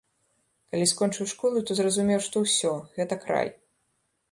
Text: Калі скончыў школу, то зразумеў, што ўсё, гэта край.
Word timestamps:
Калі 0.75 0.85
скончыў 0.91 1.29
школу, 1.33 1.57
то 1.69 1.77
зразумеў, 1.81 2.19
што 2.31 2.35
ўсё, 2.47 2.73
гэта 2.99 3.21
край. 3.29 3.47